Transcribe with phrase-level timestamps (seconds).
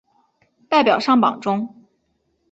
[0.67, 1.85] 代表上榜中